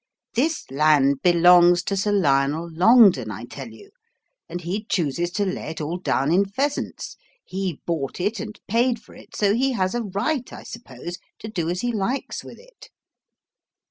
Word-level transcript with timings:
"This 0.33 0.63
land 0.71 1.21
belongs 1.21 1.83
to 1.83 1.95
Sir 1.95 2.11
Lionel 2.11 2.71
Longden, 2.71 3.29
I 3.29 3.45
tell 3.45 3.69
you, 3.69 3.91
and 4.49 4.59
he 4.59 4.83
chooses 4.85 5.29
to 5.33 5.45
lay 5.45 5.67
it 5.69 5.79
all 5.79 5.99
down 5.99 6.31
in 6.31 6.43
pheasants. 6.43 7.17
He 7.45 7.81
bought 7.85 8.19
it 8.19 8.39
and 8.39 8.59
paid 8.67 8.99
for 8.99 9.13
it, 9.13 9.35
so 9.35 9.53
he 9.53 9.73
has 9.73 9.93
a 9.93 10.01
right, 10.01 10.51
I 10.51 10.63
suppose, 10.63 11.19
to 11.37 11.49
do 11.49 11.69
as 11.69 11.81
he 11.81 11.91
likes 11.91 12.43
with 12.43 12.57
it." 12.57 12.89